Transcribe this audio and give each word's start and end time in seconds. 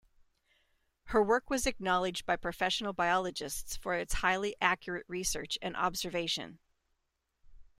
Her 1.09 1.21
work 1.21 1.51
was 1.51 1.67
acknowledged 1.67 2.25
by 2.25 2.35
professional 2.35 2.91
biologists 2.91 3.77
for 3.77 3.93
its 3.93 4.15
highly 4.15 4.55
accurate 4.59 5.05
research 5.07 5.59
and 5.61 5.77
observation. 5.77 6.57